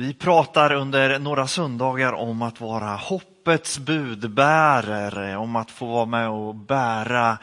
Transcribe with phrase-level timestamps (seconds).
[0.00, 6.28] Vi pratar under några söndagar om att vara hoppets budbärare, om att få vara med
[6.28, 7.38] och bära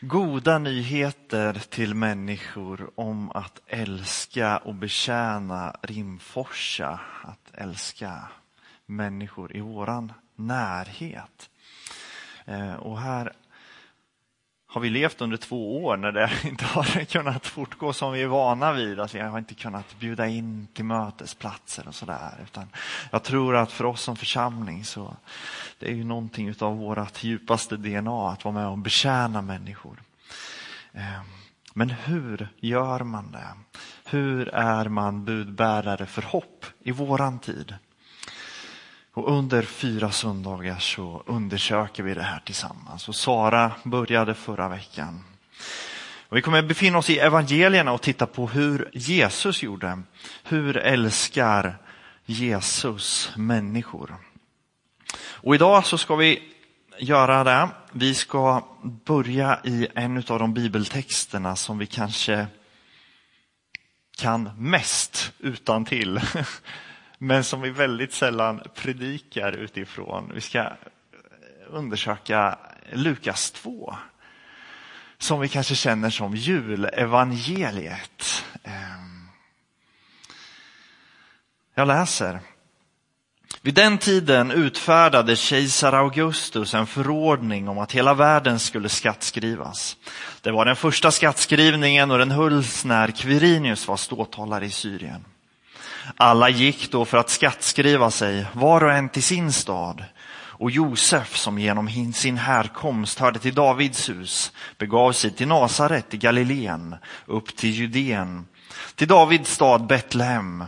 [0.00, 8.12] goda nyheter till människor om att älska och betjäna Rimforsa, att älska
[8.86, 11.50] människor i våran närhet.
[12.44, 13.32] Eh, och här
[14.74, 18.26] har vi levt under två år när det inte har kunnat fortgå som vi är
[18.26, 19.00] vana vid.
[19.00, 22.34] Alltså vi har inte kunnat bjuda in till mötesplatser och sådär.
[22.42, 22.68] Utan
[23.10, 25.16] jag tror att för oss som församling så
[25.78, 30.02] det är ju någonting av vårt djupaste DNA att vara med och betjäna människor.
[30.92, 31.24] Ehm,
[31.74, 33.78] men hur gör man det?
[34.04, 37.74] Hur är man budbärare för hopp i våran tid?
[39.14, 43.08] Och under fyra söndagar så undersöker vi det här tillsammans.
[43.08, 45.24] Och Sara började förra veckan.
[46.28, 50.02] Och vi kommer befinna oss i evangelierna och titta på hur Jesus gjorde.
[50.42, 51.76] Hur älskar
[52.26, 54.16] Jesus människor?
[55.16, 56.42] Och idag så ska vi
[56.98, 57.68] göra det.
[57.92, 62.46] Vi ska börja i en av de bibeltexterna som vi kanske
[64.16, 66.20] kan mest utan till.
[67.24, 70.30] men som vi väldigt sällan predikar utifrån.
[70.34, 70.72] Vi ska
[71.66, 72.58] undersöka
[72.92, 73.96] Lukas 2,
[75.18, 78.44] som vi kanske känner som julevangeliet.
[78.64, 79.28] Ehm.
[81.74, 82.40] Jag läser.
[83.62, 89.96] Vid den tiden utfärdade kejsar Augustus en förordning om att hela världen skulle skattskrivas.
[90.42, 95.24] Det var den första skattskrivningen och den hölls när Quirinius var ståthållare i Syrien.
[96.16, 100.04] Alla gick då för att skattskriva sig, var och en till sin stad.
[100.56, 106.16] Och Josef, som genom sin härkomst hörde till Davids hus, begav sig till Nasaret i
[106.16, 106.96] Galileen,
[107.26, 108.46] upp till Judeen,
[108.94, 110.64] till Davids stad Betlehem,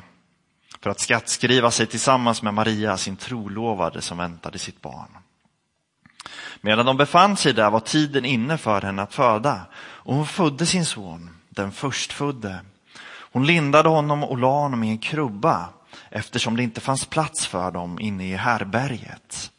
[0.81, 5.19] för att skattskriva sig tillsammans med Maria, sin trolovade, som väntade sitt barn.
[6.61, 10.67] Medan de befann sig där var tiden inne för henne att föda, och hon födde
[10.67, 12.61] sin son, den förstfödde.
[13.37, 15.69] Hon lindade honom och la honom i en krubba
[16.11, 19.51] eftersom det inte fanns plats för dem inne i härberget.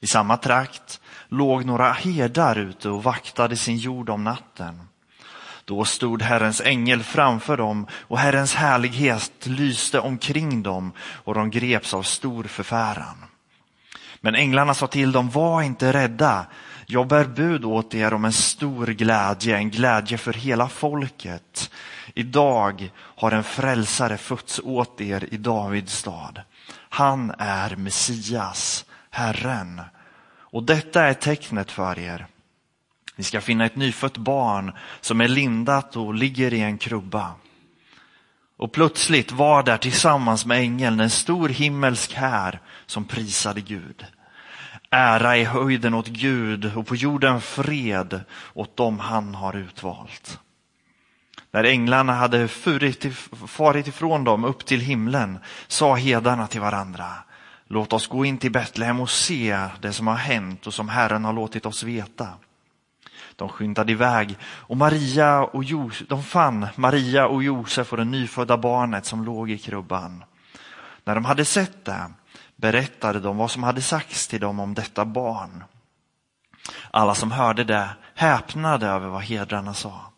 [0.00, 4.88] I samma trakt låg några herdar ute och vaktade sin jord om natten.
[5.64, 11.94] Då stod Herrens ängel framför dem och Herrens härlighet lyste omkring dem och de greps
[11.94, 13.24] av stor förfäran.
[14.20, 16.46] Men änglarna sa till dem, var inte rädda.
[16.86, 21.70] Jag bär bud åt er om en stor glädje, en glädje för hela folket.
[22.14, 26.40] Idag har en frälsare fötts åt er i Davids stad.
[26.88, 29.82] Han är Messias, Herren.
[30.26, 32.26] Och detta är tecknet för er.
[33.16, 37.32] Ni ska finna ett nyfött barn som är lindat och ligger i en krubba.
[38.56, 44.06] Och plötsligt var där tillsammans med ängeln en stor himmelsk här som prisade Gud.
[44.90, 48.20] Ära i höjden åt Gud och på jorden fred
[48.54, 50.40] åt dem han har utvalt.
[51.54, 57.06] När änglarna hade farit ifrån dem upp till himlen sa hedarna till varandra
[57.66, 61.24] Låt oss gå in till Betlehem och se det som har hänt och som Herren
[61.24, 62.28] har låtit oss veta.
[63.36, 68.56] De skyndade iväg och Maria och Josef, de fann Maria och Josef och det nyfödda
[68.56, 70.24] barnet som låg i krubban.
[71.04, 72.10] När de hade sett det
[72.56, 75.64] berättade de vad som hade sagts till dem om detta barn.
[76.90, 80.13] Alla som hörde det häpnade över vad hedrarna sa.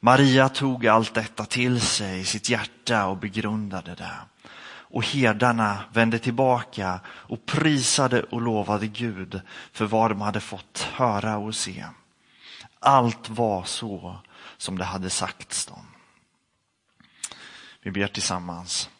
[0.00, 4.16] Maria tog allt detta till sig i sitt hjärta och begrundade det.
[4.88, 9.40] Och herdarna vände tillbaka och prisade och lovade Gud
[9.72, 11.84] för vad de hade fått höra och se.
[12.78, 14.18] Allt var så
[14.56, 15.86] som det hade sagts dem.
[17.82, 18.90] Vi ber tillsammans.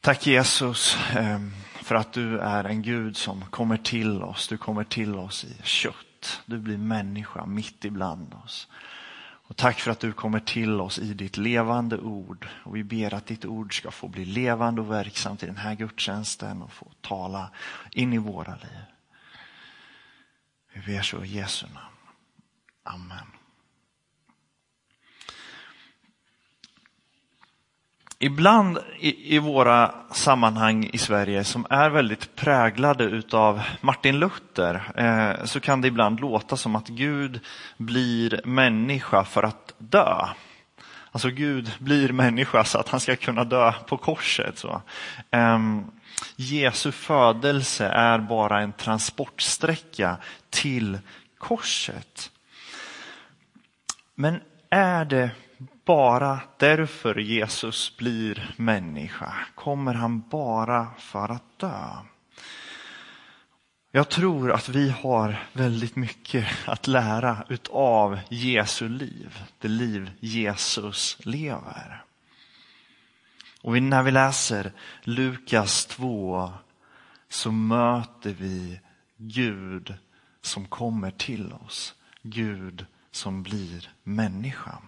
[0.00, 4.48] Tack Jesus ehm, för att du är en Gud som kommer till oss.
[4.48, 6.40] Du kommer till oss i kött.
[6.46, 8.68] Du blir människa mitt ibland oss.
[9.48, 12.48] Och tack för att du kommer till oss i ditt levande ord.
[12.64, 15.74] Och vi ber att ditt ord ska få bli levande och verksamt i den här
[15.74, 17.50] gudstjänsten och få tala
[17.90, 18.84] in i våra liv.
[20.72, 21.96] Vi ber så i Jesu namn.
[22.82, 23.37] Amen.
[28.20, 35.44] Ibland i, i, våra sammanhang i Sverige som är väldigt präglade utav Martin Luther eh,
[35.44, 37.40] så kan det ibland låta som att Gud
[37.76, 40.26] blir människa för att dö.
[41.12, 44.58] Alltså Gud blir människa så att han ska kunna dö på korset.
[44.58, 44.82] Så.
[45.30, 45.58] Eh,
[46.36, 50.16] Jesu födelse är bara en transportsträcka
[50.50, 50.98] till
[51.38, 52.30] korset.
[54.14, 55.30] Men är det
[55.88, 59.34] bara därför Jesus blir människa?
[59.54, 61.88] Kommer han bara för att dö?
[63.90, 71.16] Jag tror att vi har väldigt mycket att lära utav Jesu liv, det liv Jesus
[71.20, 72.04] lever.
[73.62, 76.52] Och när vi läser Lukas 2
[77.28, 78.80] så möter vi
[79.16, 79.94] Gud
[80.42, 81.94] som kommer till oss.
[82.22, 84.78] Gud som blir människa.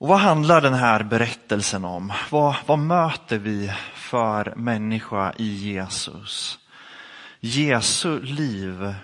[0.00, 2.12] Och vad handlar den här berättelsen om?
[2.30, 6.58] Vad, vad möter vi för människa i Jesus?
[7.40, 8.94] Jesu liv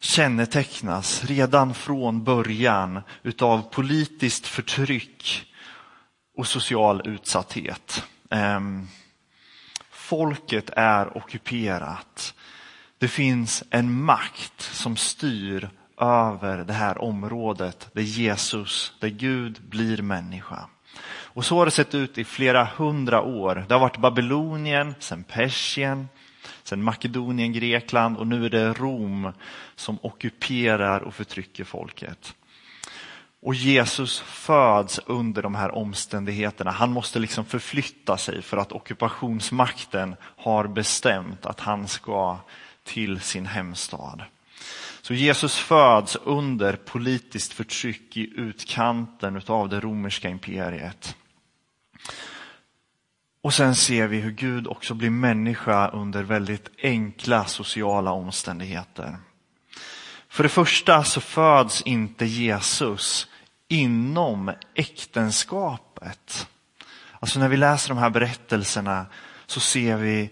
[0.00, 5.52] kännetecknas redan från början utav politiskt förtryck
[6.36, 8.04] och social utsatthet.
[8.30, 8.88] Ehm,
[9.90, 12.34] folket är ockuperat.
[12.98, 20.02] Det finns en makt som styr över det här området där Jesus, där Gud blir
[20.02, 20.68] människa.
[21.38, 23.64] Och så har det sett ut i flera hundra år.
[23.68, 26.08] Det har varit Babylonien, sen Persien,
[26.62, 29.32] sen Makedonien, Grekland och nu är det Rom
[29.76, 32.34] som ockuperar och förtrycker folket.
[33.42, 36.70] Och Jesus föds under de här omständigheterna.
[36.70, 42.38] Han måste liksom förflytta sig för att ockupationsmakten har bestämt att han ska
[42.84, 44.22] till sin hemstad.
[45.08, 51.16] Så Jesus föds under politiskt förtryck i utkanten av det romerska imperiet.
[53.42, 59.16] Och sen ser vi hur Gud också blir människa under väldigt enkla sociala omständigheter.
[60.28, 63.28] För det första så föds inte Jesus
[63.68, 66.48] inom äktenskapet.
[67.20, 69.06] Alltså när vi läser de här berättelserna
[69.46, 70.30] så ser vi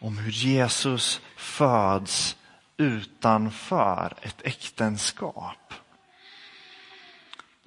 [0.00, 2.37] om hur Jesus föds
[2.78, 5.74] utanför ett äktenskap.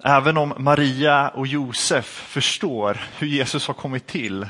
[0.04, 4.46] Även om Maria och Josef förstår hur Jesus har kommit till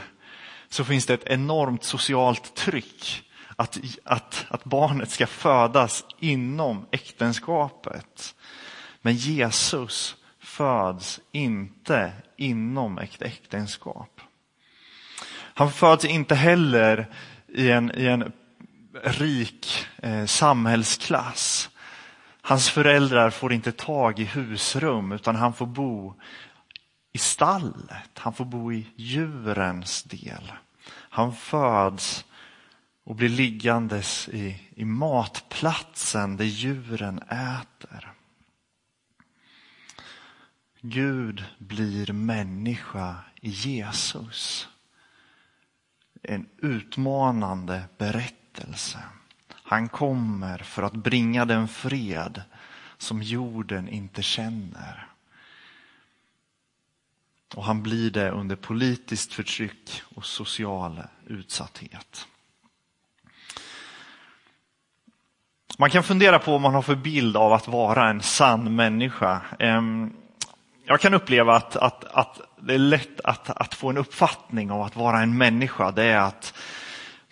[0.69, 3.25] så finns det ett enormt socialt tryck
[3.57, 8.35] att, att, att barnet ska födas inom äktenskapet.
[9.03, 14.21] Men Jesus föds inte inom ett äktenskap.
[15.55, 17.07] Han föds inte heller
[17.49, 18.33] i en, i en
[18.95, 21.71] rik eh, samhällsklass.
[22.41, 26.15] Hans föräldrar får inte tag i husrum utan han får bo
[27.13, 28.19] i stallet.
[28.19, 30.53] Han får bo i djurens del.
[30.89, 32.25] Han föds
[33.05, 38.13] och blir liggandes i, i matplatsen där djuren äter.
[40.81, 44.69] Gud blir människa i Jesus.
[46.23, 48.42] En utmanande berättelse.
[49.53, 52.43] Han kommer för att bringa den fred
[52.99, 55.09] som jorden inte känner.
[57.55, 62.27] Och han blir det under politiskt förtryck och social utsatthet.
[65.79, 69.41] Man kan fundera på vad man har för bild av att vara en sann människa.
[69.59, 70.13] Ehm,
[70.85, 74.83] jag kan uppleva att, att, att det är lätt att, att få en uppfattning av
[74.83, 75.91] att vara en människa.
[75.91, 76.55] Det är att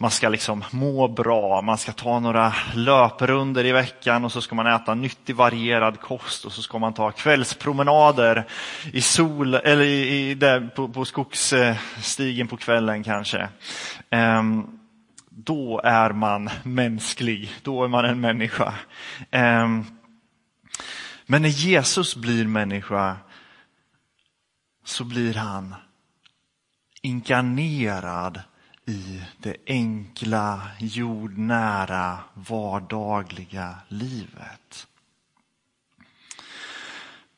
[0.02, 4.54] man ska liksom må bra, man ska ta några löprunder i veckan och så ska
[4.54, 8.46] man äta nyttig varierad kost och så ska man ta kvällspromenader
[8.92, 13.48] i sol eller i, i där, på, på skogsstigen på kvällen kanske.
[14.10, 14.80] Um,
[15.30, 18.74] då är man mänsklig, då är man en människa.
[19.30, 19.86] Um,
[21.26, 23.16] men när Jesus blir människa
[24.84, 25.74] så blir han
[27.02, 28.40] inkarnerad
[28.90, 34.86] i det enkla, jordnära, vardagliga livet.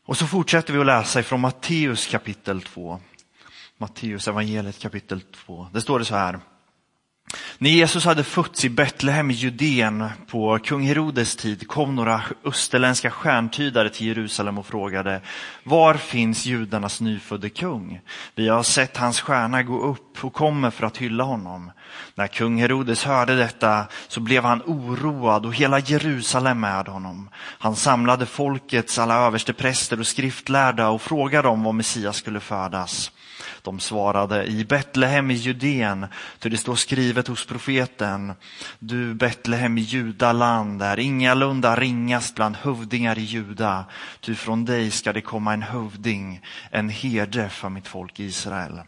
[0.04, 3.00] Och så fortsätter vi att läsa ifrån Matteus kapitel 2.
[3.78, 5.66] Matteus evangeliet kapitel 2.
[5.72, 6.40] Det står det så här.
[7.58, 13.10] När Jesus hade fötts i Betlehem i Judeen på kung Herodes tid kom några österländska
[13.10, 15.20] stjärntydare till Jerusalem och frågade
[15.64, 18.00] Var finns judarnas nyfödde kung?
[18.34, 21.70] Vi har sett hans stjärna gå upp och kommer för att hylla honom.
[22.14, 27.28] När kung Herodes hörde detta så blev han oroad och hela Jerusalem med honom.
[27.34, 33.10] Han samlade folkets alla överstepräster och skriftlärda och frågade dem var Messias skulle födas.
[33.62, 36.06] De svarade i Betlehem i Judeen,
[36.38, 38.32] ty det står skrivet hos profeten.
[38.78, 43.84] Du Betlehem i Judaland är ingalunda ringast bland hövdingar i Juda,
[44.20, 46.40] ty från dig ska det komma en hövding,
[46.70, 48.80] en herde för mitt folk Israel.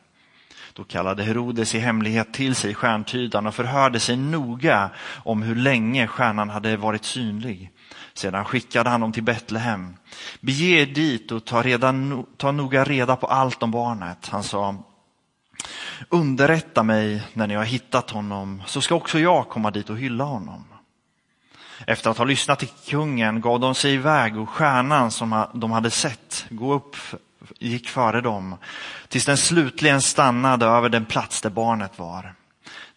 [0.72, 4.90] Då kallade Herodes i hemlighet till sig stjärntydaren och förhörde sig noga
[5.24, 7.70] om hur länge stjärnan hade varit synlig.
[8.14, 9.96] Sedan skickade han dem till Betlehem.
[10.40, 11.94] Bege er dit och ta, reda,
[12.36, 14.28] ta noga reda på allt om barnet.
[14.28, 14.74] Han sa,
[16.08, 20.24] underrätta mig när ni har hittat honom, så ska också jag komma dit och hylla
[20.24, 20.64] honom.
[21.86, 25.90] Efter att ha lyssnat till kungen gav de sig iväg och stjärnan som de hade
[25.90, 26.96] sett gå upp
[27.58, 28.56] gick före dem
[29.08, 32.34] tills den slutligen stannade över den plats där barnet var.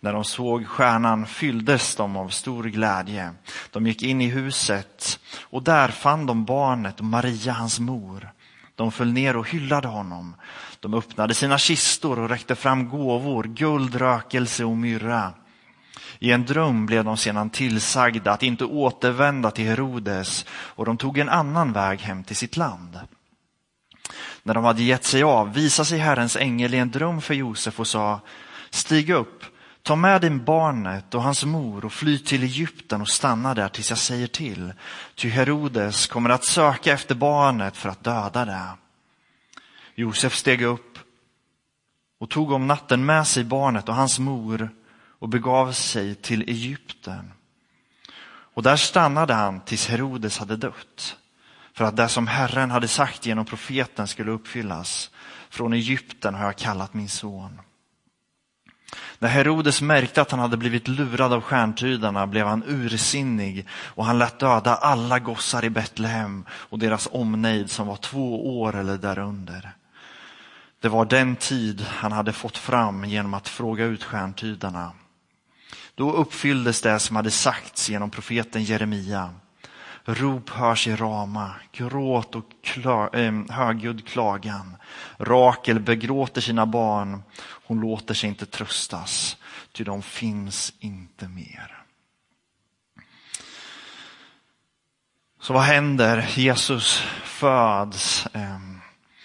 [0.07, 3.33] När de såg stjärnan fylldes de av stor glädje.
[3.71, 8.29] De gick in i huset och där fann de barnet och Maria, hans mor.
[8.75, 10.35] De föll ner och hyllade honom.
[10.79, 15.33] De öppnade sina kistor och räckte fram gåvor, guld, rökelse och myrra.
[16.19, 21.17] I en dröm blev de sedan tillsagda att inte återvända till Herodes och de tog
[21.17, 22.99] en annan väg hem till sitt land.
[24.43, 27.79] När de hade gett sig av visade sig Herrens ängel i en dröm för Josef
[27.79, 28.19] och sa
[28.69, 29.43] Stig upp,
[29.87, 33.89] ta med din barnet och hans mor och fly till Egypten och stanna där tills
[33.89, 34.73] jag säger till.
[35.15, 38.69] Ty Herodes kommer att söka efter barnet för att döda det.
[39.95, 40.99] Josef steg upp
[42.19, 44.69] och tog om natten med sig barnet och hans mor
[45.19, 47.31] och begav sig till Egypten.
[48.53, 51.17] Och där stannade han tills Herodes hade dött
[51.73, 55.11] för att det som Herren hade sagt genom profeten skulle uppfyllas.
[55.49, 57.59] Från Egypten har jag kallat min son.
[59.19, 64.19] När Herodes märkte att han hade blivit lurad av stjärntydarna blev han ursinnig och han
[64.19, 69.71] lät döda alla gossar i Betlehem och deras omnejd som var två år eller därunder.
[70.79, 74.91] Det var den tid han hade fått fram genom att fråga ut stjärntydarna.
[75.95, 79.33] Då uppfylldes det som hade sagts genom profeten Jeremia.
[80.09, 84.77] Rop hörs i Rama, gråt och kla, äh, högljudd klagan.
[85.17, 89.37] Rakel begråter sina barn, hon låter sig inte tröstas,
[89.71, 91.83] ty de finns inte mer.
[95.41, 96.29] Så vad händer?
[96.35, 98.79] Jesus föds ehm,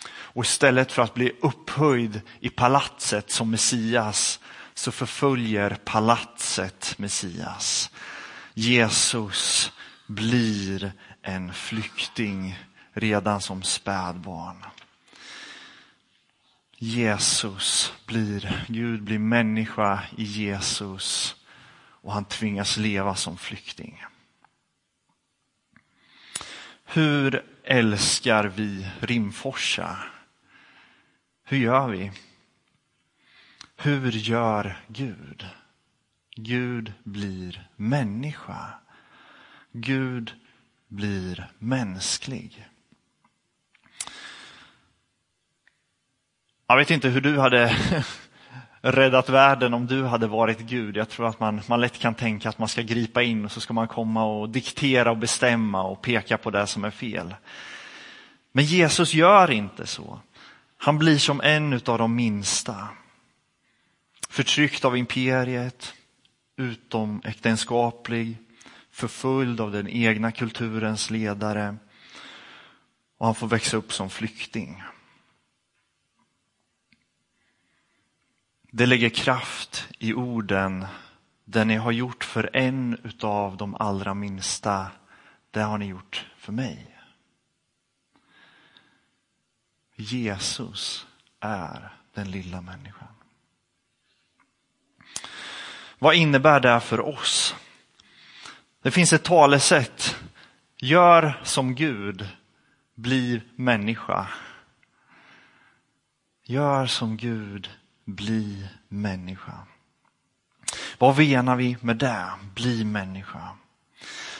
[0.08, 4.40] och istället för att bli upphöjd i palatset som Messias
[4.74, 7.90] så förföljer palatset Messias.
[8.54, 9.72] Jesus
[10.14, 10.92] blir
[11.22, 12.58] en flykting
[12.92, 14.64] redan som spädbarn.
[16.76, 21.36] Jesus blir, Gud blir människa i Jesus
[21.74, 24.04] och han tvingas leva som flykting.
[26.84, 29.98] Hur älskar vi Rimforsa?
[31.44, 32.12] Hur gör vi?
[33.76, 35.46] Hur gör Gud?
[36.36, 38.81] Gud blir människa.
[39.72, 40.34] Gud
[40.88, 42.66] blir mänsklig.
[46.66, 47.76] Jag vet inte hur du hade
[48.80, 50.96] räddat världen om du hade varit Gud.
[50.96, 53.60] Jag tror att man, man lätt kan tänka att man ska gripa in och så
[53.60, 57.34] ska man komma och diktera och bestämma och peka på det som är fel.
[58.52, 60.20] Men Jesus gör inte så.
[60.76, 62.88] Han blir som en av de minsta.
[64.28, 65.94] Förtryckt av imperiet,
[66.56, 68.38] utomäktenskaplig,
[68.92, 71.76] förföljd av den egna kulturens ledare
[73.18, 74.82] och han får växa upp som flykting.
[78.70, 80.86] Det lägger kraft i orden,
[81.44, 84.90] det ni har gjort för en utav de allra minsta,
[85.50, 86.98] det har ni gjort för mig.
[89.96, 91.06] Jesus
[91.40, 93.08] är den lilla människan.
[95.98, 97.54] Vad innebär det för oss?
[98.82, 100.16] Det finns ett talesätt.
[100.76, 102.28] Gör som Gud,
[102.94, 104.26] bli människa.
[106.44, 107.70] Gör som Gud,
[108.04, 109.58] bli människa.
[110.98, 112.26] Vad menar vi med det?
[112.54, 113.48] Bli människa.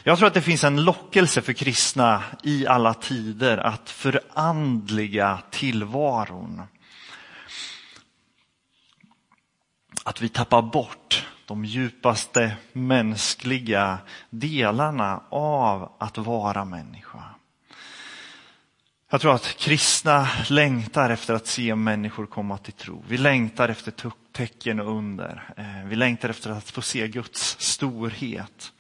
[0.02, 6.62] Jag tror att det finns en lockelse för kristna i alla tider att förandliga tillvaron.
[10.04, 11.01] Att vi tappar bort
[11.46, 13.98] de djupaste mänskliga
[14.30, 17.24] delarna av att vara människa.
[19.10, 23.04] Jag tror att kristna längtar efter att se människor komma till tro.
[23.08, 23.92] Vi längtar efter
[24.32, 25.54] tecken och under.
[25.56, 28.72] Eh, vi längtar efter att få se Guds storhet.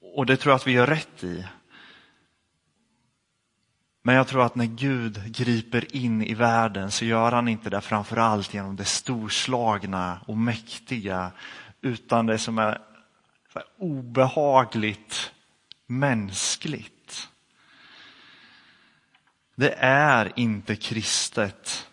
[0.00, 1.44] Och det tror jag att vi gör rätt i.
[4.06, 7.80] Men jag tror att när Gud griper in i världen så gör han inte det
[7.80, 11.32] framför allt genom det storslagna och mäktiga
[11.80, 12.78] utan det som är
[13.78, 15.32] obehagligt
[15.86, 17.28] mänskligt.
[19.54, 21.88] Det är inte kristet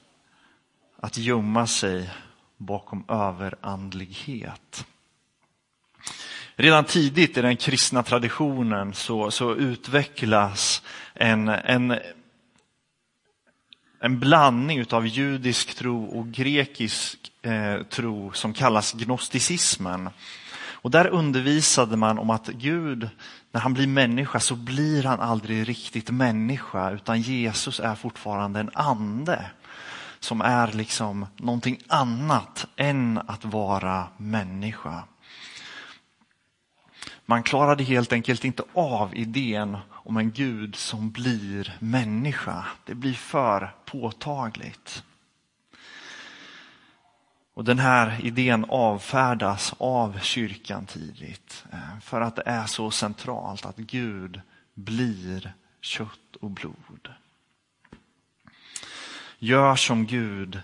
[0.97, 2.09] att gömma sig
[2.57, 4.85] bakom överandlighet.
[6.55, 10.81] Redan tidigt i den kristna traditionen så, så utvecklas
[11.13, 11.99] en, en,
[13.99, 20.09] en blandning av judisk tro och grekisk eh, tro som kallas gnosticismen.
[20.81, 23.09] Och där undervisade man om att Gud,
[23.51, 28.71] när han blir människa så blir han aldrig riktigt människa utan Jesus är fortfarande en
[28.73, 29.45] ande
[30.19, 35.03] som är liksom någonting annat än att vara människa.
[37.31, 42.65] Man klarade helt enkelt inte av idén om en Gud som blir människa.
[42.85, 45.03] Det blir för påtagligt.
[47.53, 53.65] Och Den här idén avfärdas av kyrkan tidigt eh, för att det är så centralt
[53.65, 54.41] att Gud
[54.73, 57.09] blir kött och blod.
[59.39, 60.61] Gör som Gud,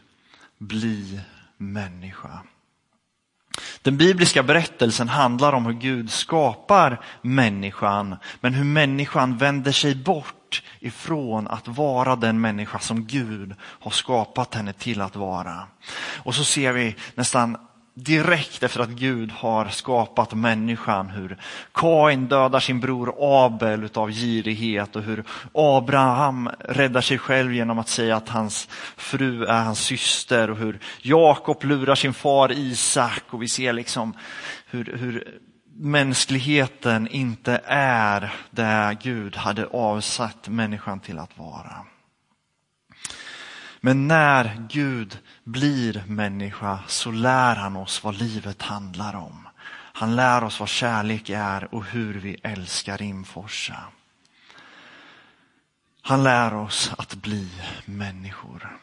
[0.57, 1.21] bli
[1.57, 2.39] människa.
[3.81, 10.63] Den bibliska berättelsen handlar om hur Gud skapar människan, men hur människan vänder sig bort
[10.79, 15.63] ifrån att vara den människa som Gud har skapat henne till att vara.
[16.17, 17.57] Och så ser vi nästan
[17.97, 21.37] direkt efter att Gud har skapat människan, hur
[21.73, 25.23] Kain dödar sin bror Abel utav girighet och hur
[25.53, 30.79] Abraham räddar sig själv genom att säga att hans fru är hans syster och hur
[31.01, 34.13] Jakob lurar sin far Isak och vi ser liksom
[34.65, 35.39] hur, hur
[35.73, 41.85] mänskligheten inte är det Gud hade avsatt människan till att vara.
[43.81, 49.47] Men när Gud blir människa så lär han oss vad livet handlar om.
[49.69, 53.83] Han lär oss vad kärlek är och hur vi älskar Rimforsa.
[56.01, 57.49] Han lär oss att bli
[57.85, 58.77] människor.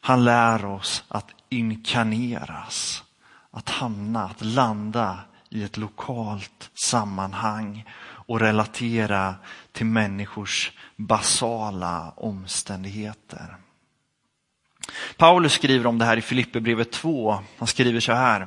[0.00, 3.04] Han lär oss att inkarneras,
[3.50, 9.34] att hamna, att landa i ett lokalt sammanhang och relatera
[9.72, 13.56] till människors basala omständigheter.
[15.18, 17.38] Paulus skriver om det här i Filipperbrevet 2.
[17.58, 18.46] Han skriver så här.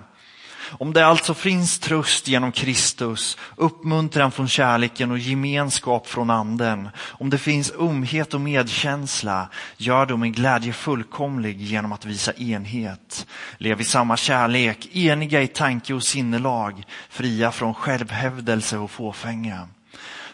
[0.71, 7.29] Om det alltså finns tröst genom Kristus, uppmuntran från kärleken och gemenskap från anden, om
[7.29, 13.27] det finns umhet och medkänsla, gör då min glädje fullkomlig genom att visa enhet.
[13.57, 19.67] Lev i samma kärlek, eniga i tanke och sinnelag, fria från självhävdelse och fåfänga.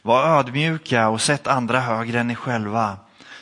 [0.01, 2.97] Var ödmjuka och sätt andra högre än er själva.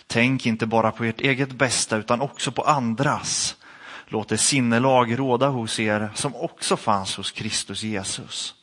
[0.08, 3.56] Tänk inte bara på ert eget bästa utan också på andras.
[4.08, 8.56] Låt det sinnelag råda hos er som också fanns hos Kristus Jesus.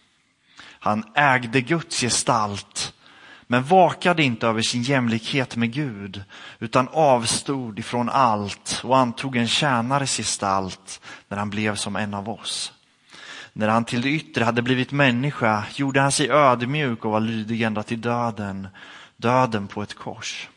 [0.64, 2.94] Han ägde Guds gestalt
[3.46, 6.24] men vakade inte över sin jämlikhet med Gud
[6.58, 12.28] utan avstod ifrån allt och antog en tjänares gestalt när han blev som en av
[12.28, 12.72] oss.
[13.52, 17.62] När han till det yttre hade blivit människa gjorde han sig ödmjuk och var lydig
[17.62, 18.68] ända till döden,
[19.16, 20.48] döden på ett kors.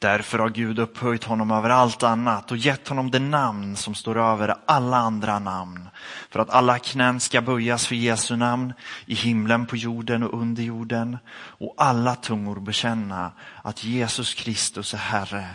[0.00, 4.18] Därför har Gud upphöjt honom över allt annat och gett honom det namn som står
[4.18, 5.88] över alla andra namn.
[6.30, 8.72] För att alla knän ska böjas för Jesu namn
[9.06, 13.32] i himlen, på jorden och under jorden och alla tungor bekänna
[13.62, 15.46] att Jesus Kristus är Herre,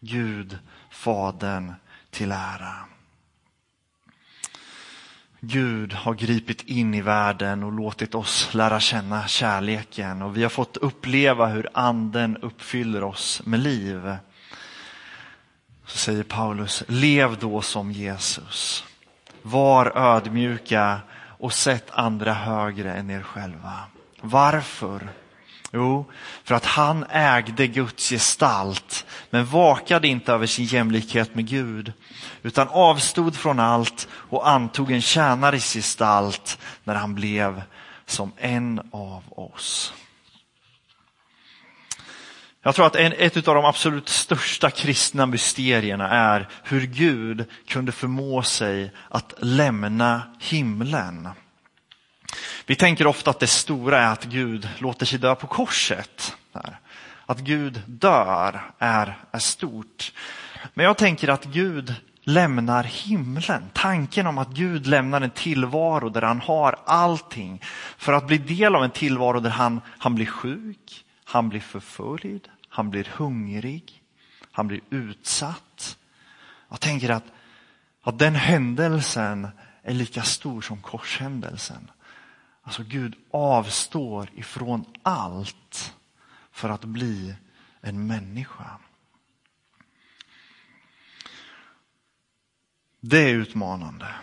[0.00, 0.58] Gud,
[0.90, 1.74] Fadern
[2.10, 2.91] till ära.
[5.44, 10.50] Gud har gripit in i världen och låtit oss lära känna kärleken och vi har
[10.50, 14.16] fått uppleva hur anden uppfyller oss med liv.
[15.86, 18.84] Så säger Paulus, lev då som Jesus.
[19.42, 21.00] Var ödmjuka
[21.38, 23.78] och sätt andra högre än er själva.
[24.20, 25.08] Varför?
[25.74, 26.10] Jo,
[26.44, 31.92] för att han ägde Guds gestalt men vakade inte över sin jämlikhet med Gud
[32.42, 37.62] utan avstod från allt och antog en tjänares gestalt när han blev
[38.06, 39.94] som en av oss.
[42.62, 47.92] Jag tror att en, ett av de absolut största kristna mysterierna är hur Gud kunde
[47.92, 51.28] förmå sig att lämna himlen.
[52.66, 56.36] Vi tänker ofta att det stora är att Gud låter sig dö på korset.
[57.26, 60.12] Att Gud dör är, är stort.
[60.74, 63.62] Men jag tänker att Gud lämnar himlen.
[63.72, 67.62] Tanken om att Gud lämnar en tillvaro där han har allting
[67.96, 72.48] för att bli del av en tillvaro där han, han blir sjuk, han blir förföljd,
[72.68, 74.02] han blir hungrig,
[74.52, 75.96] han blir utsatt.
[76.70, 77.24] Jag tänker att,
[78.02, 79.48] att den händelsen
[79.82, 81.90] är lika stor som korshändelsen.
[82.62, 85.94] Alltså Gud avstår ifrån allt
[86.50, 87.34] för att bli
[87.80, 88.78] en människa.
[93.00, 94.14] Det är utmanande.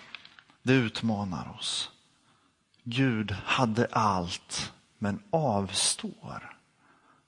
[0.64, 1.92] Det utmanar oss.
[2.84, 6.58] Gud hade allt men avstår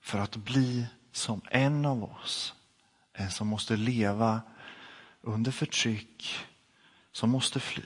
[0.02, 2.54] för att bli som en av oss.
[3.14, 4.42] En som måste leva
[5.22, 6.36] under förtryck,
[7.12, 7.84] som måste fly.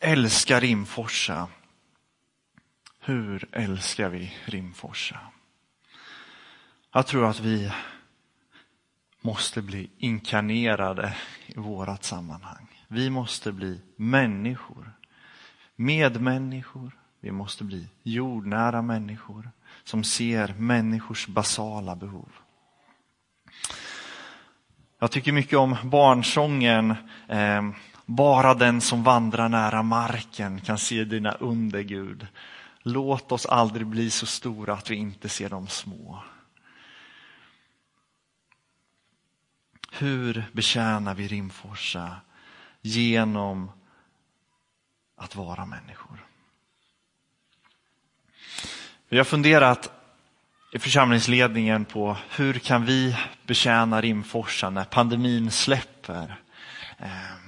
[0.00, 1.48] Älskar Rimforsa.
[3.00, 5.18] Hur älskar vi Rimforsa?
[6.92, 7.72] Jag tror att vi
[9.20, 12.82] måste bli inkarnerade i vårat sammanhang.
[12.88, 14.92] Vi måste bli människor,
[15.76, 16.92] medmänniskor.
[17.20, 19.50] Vi måste bli jordnära människor
[19.84, 22.32] som ser människors basala behov.
[24.98, 26.94] Jag tycker mycket om barnsången
[27.28, 27.62] eh,
[28.06, 32.26] bara den som vandrar nära marken kan se dina under, Gud.
[32.82, 36.22] Låt oss aldrig bli så stora att vi inte ser de små.
[39.92, 42.16] Hur betjänar vi Rimforsa?
[42.80, 43.70] Genom
[45.16, 46.26] att vara människor.
[49.08, 49.92] Vi har funderat
[50.72, 53.16] i församlingsledningen på hur kan vi
[53.46, 56.40] betjäna Rimforsa när pandemin släpper.
[56.98, 57.45] Ehm,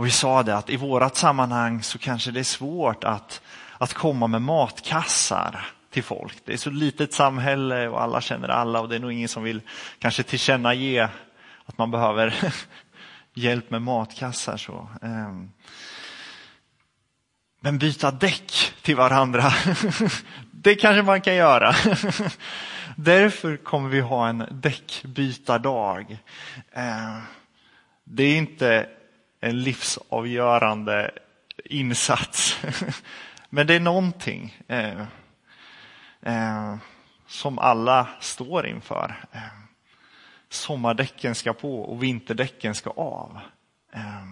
[0.00, 3.42] och vi sa det att i vårat sammanhang så kanske det är svårt att,
[3.78, 6.38] att komma med matkassar till folk.
[6.44, 9.42] Det är så litet samhälle och alla känner alla och det är nog ingen som
[9.42, 9.60] vill
[9.98, 11.08] kanske tillkännage
[11.66, 12.52] att man behöver
[13.34, 14.56] hjälp med matkassar.
[14.56, 14.88] Så.
[15.02, 15.50] Ehm.
[17.60, 19.52] Men byta däck till varandra,
[20.50, 21.74] det kanske man kan göra.
[22.96, 26.18] Därför kommer vi ha en däckbytardag.
[26.72, 27.20] Ehm,
[28.04, 28.88] det är inte
[29.40, 31.10] en livsavgörande
[31.64, 32.58] insats,
[33.50, 34.56] men det är någonting.
[34.68, 35.02] eh,
[36.22, 36.76] eh,
[37.26, 39.24] som alla står inför.
[39.32, 39.40] Eh,
[40.48, 43.40] sommardäcken ska på och vinterdäcken ska av.
[43.92, 44.24] Eh,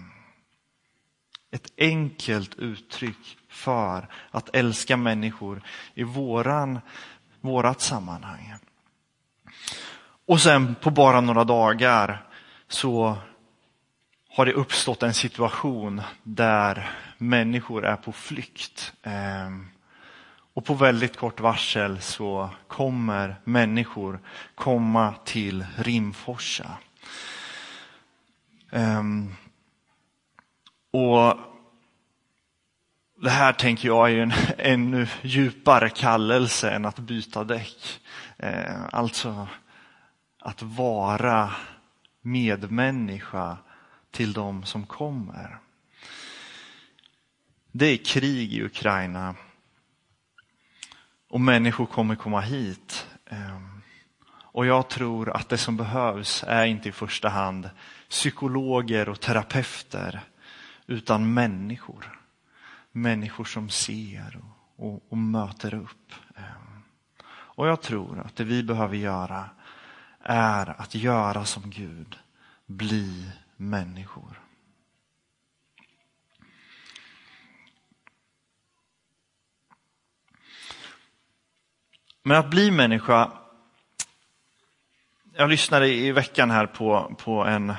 [1.50, 5.62] ett enkelt uttryck för att älska människor
[5.94, 6.80] i våran,
[7.40, 8.54] vårat sammanhang.
[10.26, 12.26] Och sen på bara några dagar
[12.68, 13.18] så
[14.38, 18.92] har det uppstått en situation där människor är på flykt.
[19.02, 19.68] Ehm,
[20.54, 24.20] och på väldigt kort varsel så kommer människor
[24.54, 26.78] komma till Rimforsa.
[28.70, 29.34] Ehm,
[30.92, 31.38] och
[33.22, 38.00] det här tänker jag är en ännu djupare kallelse än att byta däck.
[38.38, 39.48] Ehm, alltså
[40.38, 41.50] att vara
[42.22, 43.56] medmänniska
[44.10, 45.58] till de som kommer.
[47.72, 49.34] Det är krig i Ukraina
[51.28, 53.06] och människor kommer komma hit.
[53.26, 53.82] Ehm,
[54.30, 57.70] och jag tror att det som behövs är inte i första hand
[58.08, 60.20] psykologer och terapeuter,
[60.86, 62.20] utan människor.
[62.92, 64.40] Människor som ser
[64.76, 66.12] och, och, och möter upp.
[66.36, 66.82] Ehm,
[67.30, 69.50] och jag tror att det vi behöver göra
[70.20, 72.18] är att göra som Gud,
[72.66, 74.42] bli människor.
[82.22, 83.32] Men att bli människa,
[85.34, 87.74] jag lyssnade i veckan här på, på en,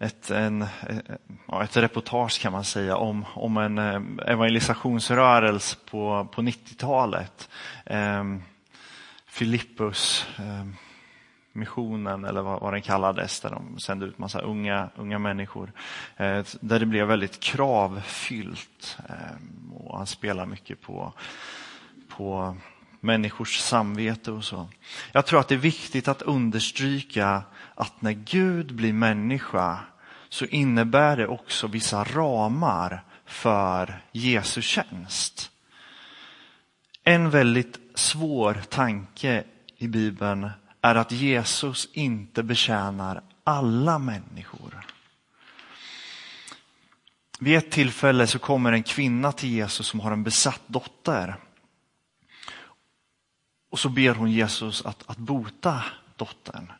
[0.00, 0.62] ett, en,
[1.62, 7.48] ett reportage kan man säga om, om en eh, evangelisationsrörelse på, på 90-talet.
[7.86, 8.42] Ehm,
[9.26, 10.89] Filippus eh,
[11.52, 15.72] missionen eller vad, vad den kallades, där de sände ut massa unga, unga människor.
[16.16, 21.12] Eh, där det blev väldigt kravfyllt eh, och han spelar mycket på,
[22.08, 22.56] på
[23.00, 24.68] människors samvete och så.
[25.12, 27.42] Jag tror att det är viktigt att understryka
[27.74, 29.78] att när Gud blir människa
[30.28, 35.50] så innebär det också vissa ramar för Jesu tjänst.
[37.04, 39.44] En väldigt svår tanke
[39.76, 44.86] i Bibeln är att Jesus inte betjänar alla människor.
[47.38, 51.36] Vid ett tillfälle så kommer en kvinna till Jesus som har en besatt dotter.
[53.70, 55.84] Och så ber hon Jesus att, att bota
[56.16, 56.72] dottern.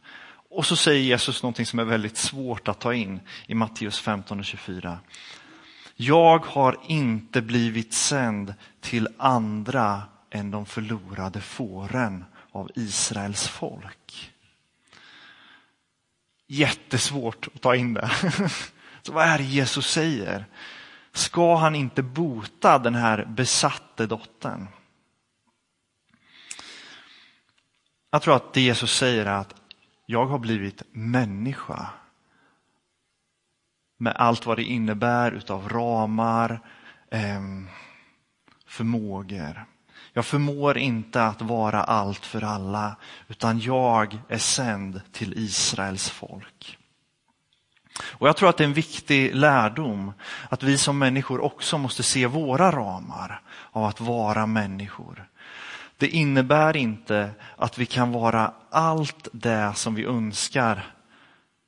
[0.51, 4.39] Och så säger Jesus någonting som är väldigt svårt att ta in i Matteus 15
[4.39, 4.99] och 24.
[5.97, 14.33] Jag har inte blivit sänd till andra än de förlorade fåren av Israels folk.
[16.47, 18.11] Jättesvårt att ta in det.
[19.03, 20.47] Så vad är det Jesus säger?
[21.13, 24.69] Ska han inte bota den här besatte dottern?
[28.11, 29.55] Jag tror att det Jesus säger är att
[30.07, 31.91] jag har blivit människa
[33.97, 36.61] med allt vad det innebär utav ramar,
[37.11, 37.69] ehm,
[38.67, 39.67] förmågor.
[40.13, 42.97] Jag förmår inte att vara allt för alla,
[43.29, 46.79] utan jag är sänd till Israels folk.
[48.03, 50.13] Och Jag tror att det är en viktig lärdom
[50.49, 53.43] att vi som människor också måste se våra ramar
[53.73, 55.29] av att vara människor.
[55.97, 60.93] Det innebär inte att vi kan vara allt det som vi önskar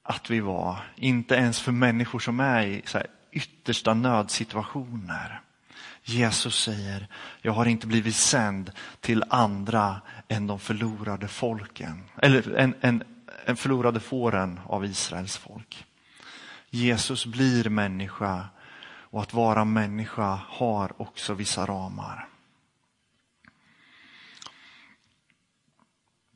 [0.02, 0.76] att vi var.
[0.96, 3.02] Inte ens för människor som är i så
[3.33, 5.40] yttersta nödsituationer.
[6.04, 7.08] Jesus säger,
[7.42, 12.04] jag har inte blivit sänd till andra än de förlorade folken.
[12.22, 13.04] Eller en, en,
[13.44, 15.84] en förlorade fåren av Israels folk.
[16.70, 18.48] Jesus blir människa
[18.84, 22.28] och att vara människa har också vissa ramar.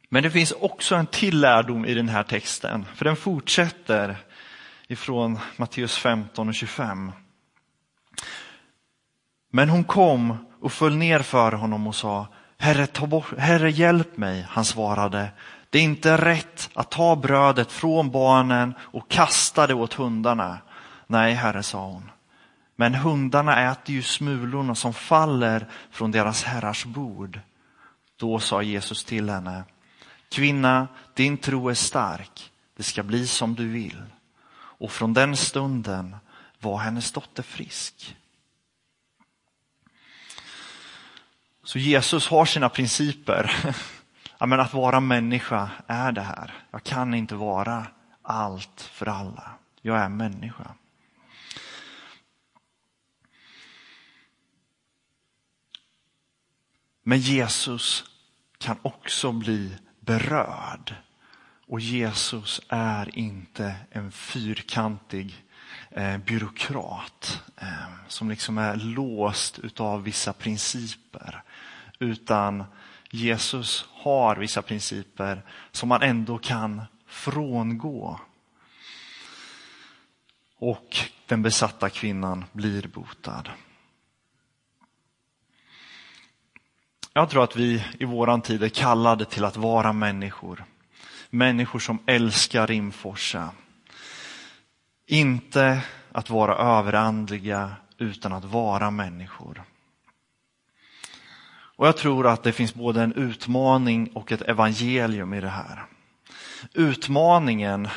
[0.08, 4.16] Men det finns också en till lärdom i den här texten, för den fortsätter
[4.88, 7.12] ifrån Matteus 15 och 25.
[9.56, 12.26] Men hon kom och föll ner för honom och sa,
[12.58, 14.46] Herre, ta bort, Herre hjälp mig.
[14.48, 15.28] Han svarade,
[15.70, 20.58] det är inte rätt att ta brödet från barnen och kasta det åt hundarna.
[21.06, 22.10] Nej, Herre, sa hon.
[22.76, 27.40] Men hundarna äter ju smulorna som faller från deras herrars bord.
[28.16, 29.64] Då sa Jesus till henne,
[30.28, 32.50] Kvinna, din tro är stark.
[32.76, 34.02] Det ska bli som du vill.
[34.54, 36.16] Och från den stunden
[36.60, 38.16] var hennes dotter frisk.
[41.66, 43.74] Så Jesus har sina principer.
[44.46, 46.54] Men att vara människa är det här.
[46.70, 47.86] Jag kan inte vara
[48.22, 49.50] allt för alla.
[49.82, 50.74] Jag är människa.
[57.02, 58.04] Men Jesus
[58.58, 60.94] kan också bli berörd.
[61.66, 65.44] Och Jesus är inte en fyrkantig
[65.90, 67.68] eh, byråkrat eh,
[68.08, 71.42] som liksom är låst utav vissa principer.
[71.98, 72.64] Utan
[73.10, 78.20] Jesus har vissa principer som man ändå kan frångå.
[80.58, 83.50] Och den besatta kvinnan blir botad.
[87.12, 90.64] Jag tror att vi i våran tid är kallade till att vara människor.
[91.30, 93.50] Människor som älskar Rimforsa.
[95.06, 95.82] Inte
[96.12, 99.62] att vara överandliga utan att vara människor.
[101.76, 105.86] Och Jag tror att det finns både en utmaning och ett evangelium i det här.
[106.72, 107.88] Utmaningen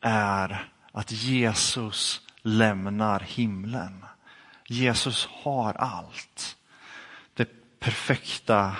[0.00, 4.04] är att Jesus lämnar himlen.
[4.66, 6.56] Jesus har allt
[7.34, 7.48] Det
[7.80, 8.76] perfekta,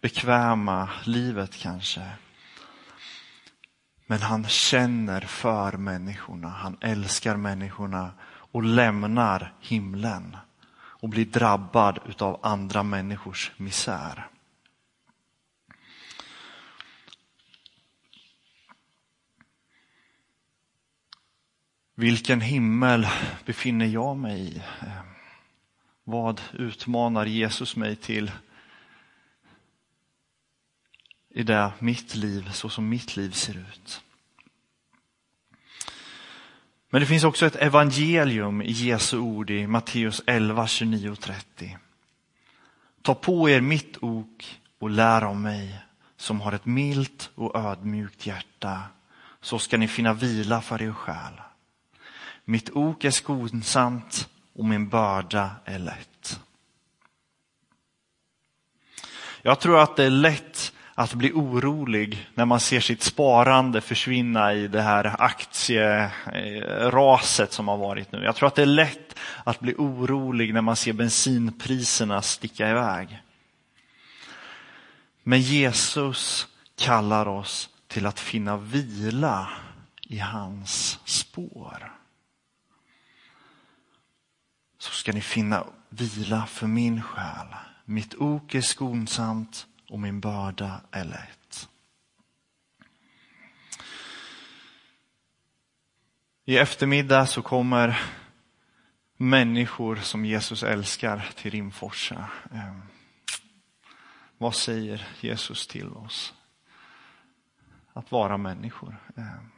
[0.00, 2.10] bekväma livet kanske.
[4.06, 8.10] Men han känner för människorna, han älskar människorna
[8.52, 10.36] och lämnar himlen
[11.06, 14.28] och blir drabbad utav andra människors misär.
[21.94, 23.06] Vilken himmel
[23.44, 24.62] befinner jag mig i?
[26.04, 28.32] Vad utmanar Jesus mig till
[31.28, 34.02] i det mitt liv, så som mitt liv ser ut?
[36.90, 41.76] Men det finns också ett evangelium i Jesu ord i Matteus 11, 29 och 30.
[43.02, 45.78] Ta på er mitt ok och lär av mig
[46.16, 48.82] som har ett milt och ödmjukt hjärta
[49.40, 51.40] så ska ni finna vila för er själ.
[52.44, 56.40] Mitt ok är skonsamt och min börda är lätt.
[59.42, 64.54] Jag tror att det är lätt att bli orolig när man ser sitt sparande försvinna
[64.54, 66.12] i det här aktieraset
[67.52, 68.24] som har varit nu.
[68.24, 73.22] Jag tror att det är lätt att bli orolig när man ser bensinpriserna sticka iväg.
[75.22, 79.48] Men Jesus kallar oss till att finna vila
[80.02, 81.92] i hans spår
[84.78, 87.46] så ska ni finna vila för min själ.
[87.84, 91.68] Mitt ok är skonsamt och min börda är lätt.
[96.44, 98.00] I eftermiddag så kommer
[99.16, 102.30] människor som Jesus älskar till Rimforsa.
[102.52, 102.82] Ehm,
[104.38, 106.34] vad säger Jesus till oss?
[107.92, 108.96] Att vara människor.
[109.16, 109.50] Ehm,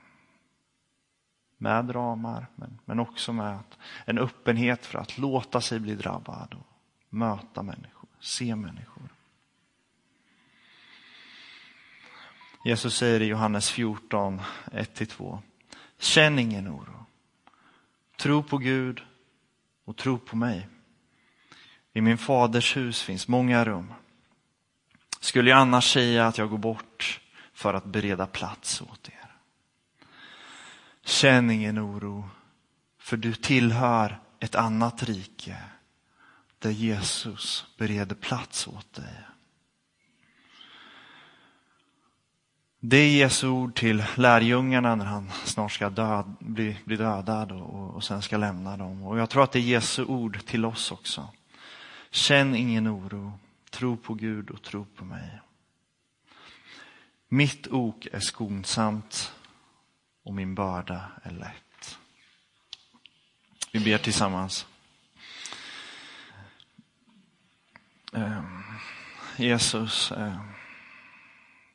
[1.56, 3.58] med ramar, men, men också med
[4.04, 6.66] en öppenhet för att låta sig bli drabbad och
[7.08, 9.08] möta människor, se människor.
[12.68, 14.40] Jesus säger i Johannes 14,
[14.72, 15.38] 1-2.
[15.98, 17.06] Känn ingen oro.
[18.16, 19.02] Tro på Gud
[19.84, 20.68] och tro på mig.
[21.92, 23.92] I min faders hus finns många rum.
[25.20, 27.20] Skulle jag annars säga att jag går bort
[27.52, 29.32] för att bereda plats åt er.
[31.04, 32.28] Känn ingen oro,
[32.98, 35.56] för du tillhör ett annat rike
[36.58, 39.14] där Jesus bereder plats åt dig.
[42.80, 47.94] Det är Jesu ord till lärjungarna när han snart ska död, bli, bli dödad och,
[47.94, 49.02] och sen ska lämna dem.
[49.02, 51.28] Och jag tror att det är Jesu ord till oss också.
[52.10, 53.32] Känn ingen oro,
[53.70, 55.40] tro på Gud och tro på mig.
[57.28, 59.32] Mitt ok är skonsamt
[60.24, 61.98] och min börda är lätt.
[63.72, 64.66] Vi ber tillsammans.
[68.12, 68.62] Ehm,
[69.36, 70.57] Jesus, ehm,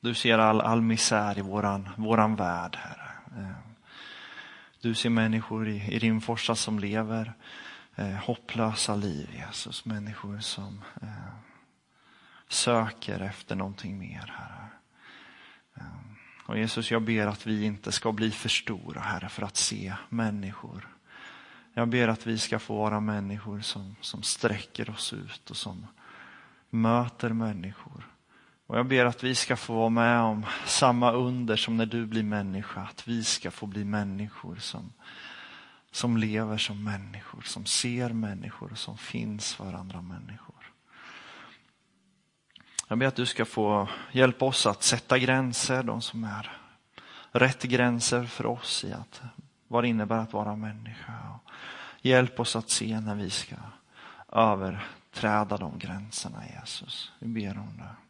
[0.03, 3.11] du ser all, all misär i våran, våran värld, Herre.
[3.37, 3.57] Eh,
[4.81, 7.33] du ser människor i, i Rimforsa som lever
[7.95, 9.85] eh, hopplösa liv, Jesus.
[9.85, 11.33] Människor som eh,
[12.47, 14.67] söker efter någonting mer, Herre.
[15.75, 15.85] Eh,
[16.45, 19.93] och Jesus, jag ber att vi inte ska bli för stora, Herre, för att se
[20.09, 20.87] människor.
[21.73, 25.87] Jag ber att vi ska få vara människor som, som sträcker oss ut och som
[26.69, 28.12] möter människor.
[28.67, 32.05] Och jag ber att vi ska få vara med om samma under som när du
[32.05, 34.93] blir människa, att vi ska få bli människor som,
[35.91, 40.55] som lever som människor, som ser människor och som finns för andra människor.
[42.87, 46.57] Jag ber att du ska få hjälpa oss att sätta gränser, de som är
[47.31, 49.21] rätt gränser för oss i att
[49.67, 51.39] vad det innebär att vara människa.
[52.01, 53.55] Hjälp oss att se när vi ska
[54.31, 57.11] överträda de gränserna, Jesus.
[57.19, 58.02] Vi ber om det.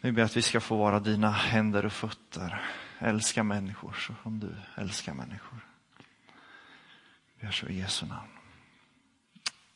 [0.00, 2.60] Vi ber att vi ska få vara dina händer och fötter,
[2.98, 5.58] älska människor så som du älskar människor.
[7.34, 8.28] Vi ber så i Jesu namn.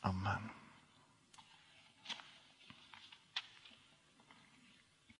[0.01, 0.49] Amen.